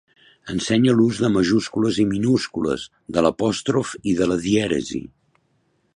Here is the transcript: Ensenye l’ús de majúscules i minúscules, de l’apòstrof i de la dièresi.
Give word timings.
Ensenye 0.53 0.95
l’ús 0.99 1.19
de 1.25 1.29
majúscules 1.33 1.99
i 2.05 2.05
minúscules, 2.15 2.85
de 3.17 3.25
l’apòstrof 3.27 3.95
i 4.13 4.19
de 4.23 4.33
la 4.33 4.43
dièresi. 4.47 5.07